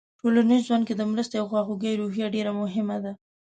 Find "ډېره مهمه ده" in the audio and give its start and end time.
2.35-3.11